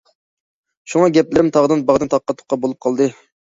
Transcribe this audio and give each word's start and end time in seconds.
شۇڭا 0.93 1.09
گەپلىرىم 1.17 1.51
تاغدىن- 1.59 1.85
باغدىن، 1.91 2.11
تاققا- 2.15 2.37
تۇققا 2.41 2.61
بولۇپ 2.65 2.83
قالدى. 2.89 3.11